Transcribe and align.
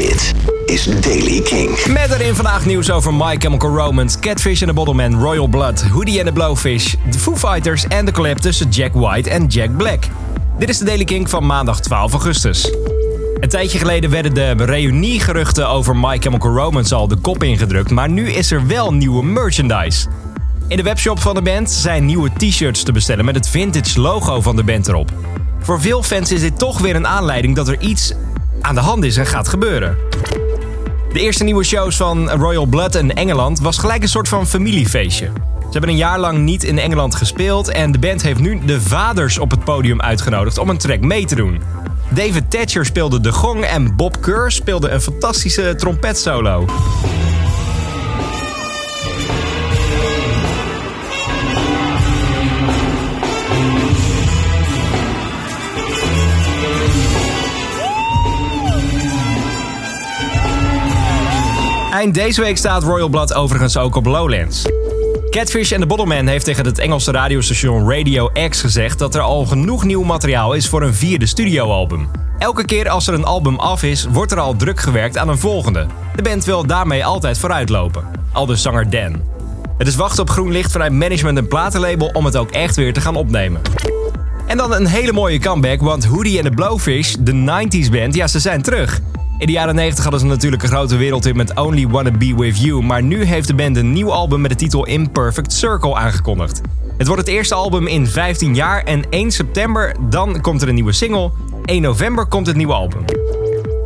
Dit 0.00 0.34
is 0.66 0.84
Daily 1.00 1.40
King. 1.40 1.86
Met 1.86 2.10
erin 2.10 2.34
vandaag 2.34 2.66
nieuws 2.66 2.90
over 2.90 3.14
My 3.14 3.36
Chemical 3.38 3.70
Romance, 3.70 4.18
Catfish 4.18 4.62
and 4.62 4.76
the 4.76 4.84
Bottleman, 4.84 5.20
Royal 5.20 5.48
Blood, 5.48 5.82
Hoodie 5.82 6.18
and 6.18 6.26
the 6.26 6.32
Blowfish, 6.32 6.94
de 7.10 7.18
Foo 7.18 7.36
Fighters 7.36 7.86
en 7.86 8.04
de 8.04 8.12
collab 8.12 8.36
tussen 8.36 8.68
Jack 8.68 8.92
White 8.94 9.30
en 9.30 9.46
Jack 9.46 9.76
Black. 9.76 10.04
Dit 10.58 10.68
is 10.68 10.78
de 10.78 10.84
Daily 10.84 11.04
King 11.04 11.30
van 11.30 11.46
maandag 11.46 11.80
12 11.80 12.12
augustus. 12.12 12.72
Een 13.40 13.48
tijdje 13.48 13.78
geleden 13.78 14.10
werden 14.10 14.34
de 14.34 14.64
reuniegeruchten 14.64 15.68
over 15.68 15.96
My 15.96 16.18
Chemical 16.18 16.56
Romance 16.56 16.94
al 16.94 17.08
de 17.08 17.16
kop 17.16 17.42
ingedrukt, 17.42 17.90
maar 17.90 18.10
nu 18.10 18.30
is 18.30 18.50
er 18.50 18.66
wel 18.66 18.92
nieuwe 18.92 19.24
merchandise. 19.24 20.08
In 20.68 20.76
de 20.76 20.82
webshop 20.82 21.20
van 21.20 21.34
de 21.34 21.42
band 21.42 21.70
zijn 21.70 22.04
nieuwe 22.04 22.30
t-shirts 22.36 22.82
te 22.82 22.92
bestellen 22.92 23.24
met 23.24 23.34
het 23.34 23.48
vintage 23.48 24.00
logo 24.00 24.40
van 24.40 24.56
de 24.56 24.64
band 24.64 24.88
erop. 24.88 25.12
Voor 25.58 25.80
veel 25.80 26.02
fans 26.02 26.32
is 26.32 26.40
dit 26.40 26.58
toch 26.58 26.78
weer 26.78 26.96
een 26.96 27.06
aanleiding 27.06 27.56
dat 27.56 27.68
er 27.68 27.80
iets 27.80 28.12
aan 28.60 28.74
de 28.74 28.80
hand 28.80 29.04
is 29.04 29.16
en 29.16 29.26
gaat 29.26 29.48
gebeuren. 29.48 29.96
De 31.12 31.20
eerste 31.20 31.44
nieuwe 31.44 31.64
shows 31.64 31.96
van 31.96 32.30
Royal 32.30 32.66
Blood 32.66 32.94
in 32.94 33.14
Engeland 33.14 33.60
was 33.60 33.78
gelijk 33.78 34.02
een 34.02 34.08
soort 34.08 34.28
van 34.28 34.46
familiefeestje. 34.46 35.30
Ze 35.60 35.70
hebben 35.70 35.90
een 35.90 35.96
jaar 35.96 36.18
lang 36.18 36.38
niet 36.38 36.62
in 36.64 36.78
Engeland 36.78 37.14
gespeeld 37.14 37.68
en 37.68 37.92
de 37.92 37.98
band 37.98 38.22
heeft 38.22 38.40
nu 38.40 38.60
de 38.64 38.80
vaders 38.80 39.38
op 39.38 39.50
het 39.50 39.64
podium 39.64 40.00
uitgenodigd 40.00 40.58
om 40.58 40.68
een 40.68 40.78
track 40.78 41.00
mee 41.00 41.26
te 41.26 41.34
doen. 41.34 41.62
David 42.10 42.50
Thatcher 42.50 42.84
speelde 42.84 43.20
de 43.20 43.32
gong 43.32 43.64
en 43.64 43.96
Bob 43.96 44.20
Kerr 44.20 44.52
speelde 44.52 44.88
een 44.88 45.00
fantastische 45.00 45.74
trompetsolo. 45.76 46.66
Deze 62.08 62.40
week 62.40 62.56
staat 62.56 62.82
Royal 62.82 63.08
Blood 63.08 63.34
overigens 63.34 63.76
ook 63.76 63.96
op 63.96 64.06
Lowlands. 64.06 64.66
Catfish 65.30 65.72
en 65.72 65.80
The 65.80 65.86
Bottleman 65.86 66.26
heeft 66.26 66.44
tegen 66.44 66.64
het 66.64 66.78
Engelse 66.78 67.12
radiostation 67.12 67.90
Radio 67.90 68.30
X 68.48 68.60
gezegd 68.60 68.98
dat 68.98 69.14
er 69.14 69.20
al 69.20 69.46
genoeg 69.46 69.84
nieuw 69.84 70.02
materiaal 70.02 70.52
is 70.52 70.68
voor 70.68 70.82
een 70.82 70.94
vierde 70.94 71.26
studioalbum. 71.26 72.08
Elke 72.38 72.64
keer 72.64 72.88
als 72.88 73.06
er 73.06 73.14
een 73.14 73.24
album 73.24 73.58
af 73.58 73.82
is, 73.82 74.06
wordt 74.12 74.32
er 74.32 74.40
al 74.40 74.56
druk 74.56 74.80
gewerkt 74.80 75.18
aan 75.18 75.28
een 75.28 75.38
volgende. 75.38 75.86
De 76.16 76.22
band 76.22 76.44
wil 76.44 76.66
daarmee 76.66 77.04
altijd 77.04 77.38
vooruitlopen. 77.38 78.04
Aldus 78.32 78.62
zanger 78.62 78.90
Dan. 78.90 79.22
Het 79.78 79.86
is 79.86 79.96
wachten 79.96 80.22
op 80.22 80.30
groen 80.30 80.52
licht 80.52 80.72
vanuit 80.72 80.92
management 80.92 81.38
en 81.38 81.48
platenlabel 81.48 82.10
om 82.12 82.24
het 82.24 82.36
ook 82.36 82.50
echt 82.50 82.76
weer 82.76 82.92
te 82.92 83.00
gaan 83.00 83.16
opnemen. 83.16 83.60
En 84.46 84.56
dan 84.56 84.72
een 84.72 84.86
hele 84.86 85.12
mooie 85.12 85.38
comeback, 85.38 85.80
want 85.80 86.04
Hoodie 86.04 86.38
en 86.38 86.44
the 86.44 86.50
Blowfish, 86.50 87.14
de 87.20 87.32
90s 87.32 87.90
band, 87.90 88.14
ja, 88.14 88.26
ze 88.26 88.38
zijn 88.38 88.62
terug. 88.62 89.00
In 89.40 89.46
de 89.46 89.52
jaren 89.52 89.74
90 89.74 90.02
hadden 90.02 90.20
ze 90.20 90.26
natuurlijk 90.26 90.62
een 90.62 90.68
grote 90.68 90.96
wereldhit 90.96 91.34
met 91.34 91.54
Only 91.54 91.88
Wanna 91.88 92.10
Be 92.10 92.34
With 92.36 92.60
You, 92.60 92.82
maar 92.82 93.02
nu 93.02 93.24
heeft 93.24 93.46
de 93.46 93.54
band 93.54 93.76
een 93.76 93.92
nieuw 93.92 94.12
album 94.12 94.40
met 94.40 94.50
de 94.50 94.56
titel 94.56 94.86
Imperfect 94.86 95.52
Circle 95.52 95.94
aangekondigd. 95.94 96.60
Het 96.98 97.06
wordt 97.06 97.22
het 97.22 97.34
eerste 97.34 97.54
album 97.54 97.86
in 97.86 98.06
15 98.06 98.54
jaar 98.54 98.84
en 98.84 99.04
1 99.10 99.30
september 99.30 99.96
dan 100.08 100.40
komt 100.40 100.62
er 100.62 100.68
een 100.68 100.74
nieuwe 100.74 100.92
single, 100.92 101.30
1 101.64 101.82
november 101.82 102.26
komt 102.26 102.46
het 102.46 102.56
nieuwe 102.56 102.72
album. 102.72 103.04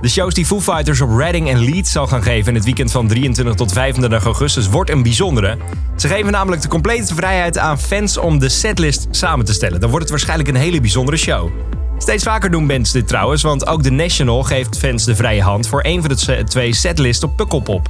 De 0.00 0.08
shows 0.08 0.34
die 0.34 0.46
Foo 0.46 0.60
Fighters 0.60 1.00
op 1.00 1.16
Reading 1.16 1.48
en 1.48 1.58
Leeds 1.58 1.92
zal 1.92 2.06
gaan 2.06 2.22
geven 2.22 2.48
in 2.48 2.54
het 2.54 2.64
weekend 2.64 2.90
van 2.90 3.06
23 3.06 3.54
tot 3.54 3.72
25 3.72 4.24
augustus 4.24 4.68
wordt 4.68 4.90
een 4.90 5.02
bijzondere. 5.02 5.56
Ze 5.96 6.08
geven 6.08 6.32
namelijk 6.32 6.62
de 6.62 6.68
complete 6.68 7.14
vrijheid 7.14 7.58
aan 7.58 7.78
fans 7.78 8.18
om 8.18 8.38
de 8.38 8.48
setlist 8.48 9.08
samen 9.10 9.44
te 9.44 9.52
stellen. 9.52 9.80
Dan 9.80 9.88
wordt 9.88 10.04
het 10.04 10.10
waarschijnlijk 10.14 10.48
een 10.48 10.62
hele 10.62 10.80
bijzondere 10.80 11.16
show. 11.16 11.50
Steeds 11.98 12.22
vaker 12.24 12.50
doen 12.50 12.66
bands 12.66 12.92
dit 12.92 13.08
trouwens, 13.08 13.42
want 13.42 13.66
ook 13.66 13.82
The 13.82 13.90
National 13.90 14.42
geeft 14.42 14.78
fans 14.78 15.04
de 15.04 15.14
vrije 15.14 15.42
hand 15.42 15.66
voor 15.66 15.80
een 15.84 16.00
van 16.00 16.16
de 16.16 16.44
twee 16.44 16.74
setlist 16.74 17.22
op 17.22 17.36
Pukkelpop. 17.36 17.88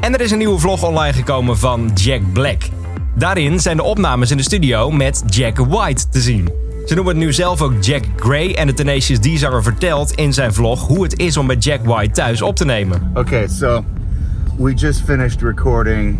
En 0.00 0.14
er 0.14 0.20
is 0.20 0.30
een 0.30 0.38
nieuwe 0.38 0.58
vlog 0.58 0.82
online 0.82 1.12
gekomen 1.12 1.58
van 1.58 1.90
Jack 1.94 2.32
Black. 2.32 2.62
Daarin 3.14 3.60
zijn 3.60 3.76
de 3.76 3.82
opnames 3.82 4.30
in 4.30 4.36
de 4.36 4.42
studio 4.42 4.90
met 4.90 5.22
Jack 5.26 5.58
White 5.58 6.08
te 6.08 6.20
zien. 6.20 6.48
Ze 6.86 6.94
noemen 6.94 7.14
het 7.14 7.24
nu 7.24 7.32
zelf 7.32 7.62
ook 7.62 7.72
Jack 7.80 8.02
Gray 8.16 8.54
en 8.54 8.66
de 8.66 8.74
Tenacious 8.74 9.20
D-zanger 9.20 9.62
vertelt 9.62 10.12
in 10.12 10.32
zijn 10.32 10.54
vlog 10.54 10.86
hoe 10.86 11.02
het 11.02 11.18
is 11.18 11.36
om 11.36 11.46
met 11.46 11.64
Jack 11.64 11.84
White 11.84 12.12
thuis 12.12 12.42
op 12.42 12.56
te 12.56 12.64
nemen. 12.64 13.10
Okay, 13.14 13.48
so 13.48 13.84
we 14.58 14.74
just 14.74 15.02
finished 15.04 15.42
recording 15.42 16.18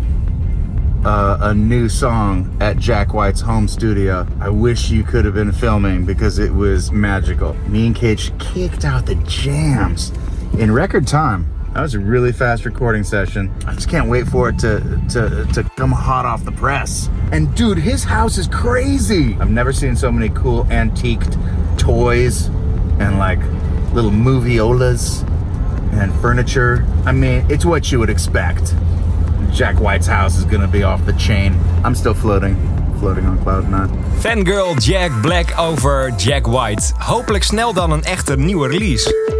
uh, 1.05 1.37
a 1.41 1.53
new 1.53 1.89
song 1.89 2.55
at 2.61 2.77
Jack 2.77 3.13
White's 3.13 3.41
home 3.41 3.67
studio. 3.67 4.25
I 4.39 4.49
wish 4.49 4.89
you 4.89 5.03
could 5.03 5.25
have 5.25 5.33
been 5.33 5.51
filming 5.51 6.05
because 6.05 6.39
it 6.39 6.51
was 6.53 6.91
magical. 6.91 7.53
Me 7.67 7.87
and 7.87 7.95
Cage 7.95 8.31
kicked 8.39 8.85
out 8.85 9.05
the 9.05 9.15
jams 9.15 10.11
in 10.57 10.71
record 10.71 11.05
time. 11.07 11.49
That 11.73 11.81
was 11.81 11.95
a 11.95 11.99
really 11.99 12.31
fast 12.31 12.65
recording 12.65 13.03
session. 13.03 13.51
I 13.65 13.73
just 13.73 13.89
can't 13.89 14.07
wait 14.07 14.27
for 14.27 14.49
it 14.49 14.59
to, 14.59 14.79
to, 15.09 15.45
to 15.53 15.63
come 15.75 15.91
hot 15.91 16.25
off 16.25 16.45
the 16.45 16.51
press. 16.51 17.09
And 17.31 17.53
dude, 17.55 17.79
his 17.79 18.03
house 18.03 18.37
is 18.37 18.47
crazy. 18.47 19.35
I've 19.39 19.49
never 19.49 19.73
seen 19.73 19.95
so 19.95 20.11
many 20.11 20.29
cool 20.29 20.65
antiqued 20.71 21.35
toys 21.77 22.47
and 22.99 23.17
like 23.17 23.39
little 23.93 24.11
movieolas 24.11 25.27
and 25.93 26.13
furniture. 26.21 26.85
I 27.05 27.11
mean, 27.11 27.45
it's 27.49 27.65
what 27.65 27.91
you 27.91 27.99
would 27.99 28.09
expect. 28.09 28.75
Jack 29.53 29.77
White's 29.79 30.07
house 30.07 30.37
is 30.37 30.43
gonna 30.49 30.67
be 30.67 30.83
off 30.83 31.05
the 31.05 31.13
chain. 31.17 31.53
I'm 31.85 31.95
still 31.95 32.13
floating. 32.13 32.57
Floating 32.99 33.27
on 33.27 33.39
cloud 33.43 33.69
nine. 33.69 33.89
Fangirl 34.19 34.75
Jack 34.77 35.11
Black 35.21 35.59
over 35.59 36.13
Jack 36.17 36.45
White. 36.45 36.91
Hopelijk 36.97 37.43
snel 37.43 37.73
dan 37.73 37.91
een 37.91 38.03
echte 38.03 38.37
nieuwe 38.37 38.67
release. 38.67 39.31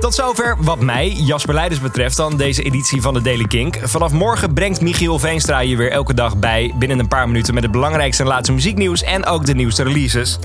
Tot 0.00 0.14
zover 0.14 0.56
wat 0.58 0.80
mij, 0.80 1.08
Jasper 1.10 1.54
Leiders 1.54 1.80
betreft, 1.80 2.16
dan 2.16 2.36
deze 2.36 2.62
editie 2.62 3.02
van 3.02 3.14
de 3.14 3.22
Daily 3.22 3.46
Kink. 3.46 3.78
Vanaf 3.82 4.12
morgen 4.12 4.52
brengt 4.52 4.80
Michiel 4.80 5.18
Veenstra 5.18 5.58
je 5.58 5.76
weer 5.76 5.90
elke 5.90 6.14
dag 6.14 6.36
bij 6.36 6.74
binnen 6.78 6.98
een 6.98 7.08
paar 7.08 7.26
minuten 7.26 7.54
met 7.54 7.62
het 7.62 7.72
belangrijkste 7.72 8.22
en 8.22 8.28
laatste 8.28 8.52
muzieknieuws 8.52 9.02
en 9.02 9.26
ook 9.26 9.46
de 9.46 9.54
nieuwste 9.54 9.82
releases. 9.82 10.38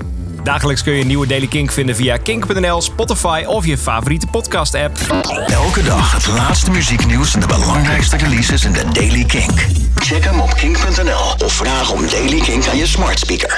Dagelijks 0.46 0.82
kun 0.82 0.92
je 0.92 1.00
een 1.00 1.06
nieuwe 1.06 1.26
Daily 1.26 1.46
Kink 1.46 1.72
vinden 1.72 1.96
via 1.96 2.16
kink.nl, 2.16 2.82
Spotify 2.82 3.44
of 3.46 3.66
je 3.66 3.78
favoriete 3.78 4.26
podcast-app. 4.26 4.98
Elke 5.46 5.82
dag 5.82 6.12
het 6.12 6.26
laatste 6.26 6.70
muzieknieuws 6.70 7.34
en 7.34 7.40
de 7.40 7.46
belangrijkste 7.46 8.16
releases 8.16 8.64
in 8.64 8.72
de 8.72 8.84
Daily 8.92 9.24
Kink. 9.24 9.66
Check 9.94 10.24
hem 10.24 10.40
op 10.40 10.54
kink.nl 10.54 11.46
of 11.46 11.52
vraag 11.52 11.92
om 11.92 12.08
Daily 12.10 12.40
Kink 12.40 12.66
aan 12.66 12.76
je 12.76 12.86
smart 12.86 13.18
speaker. 13.18 13.54